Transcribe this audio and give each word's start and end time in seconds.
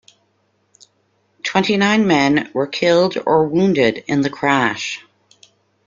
Twenty-nine 1.43 2.07
men 2.07 2.49
were 2.55 2.65
killed 2.65 3.17
or 3.23 3.47
wounded 3.47 4.03
in 4.07 4.21
the 4.21 4.31
crash. 4.31 5.05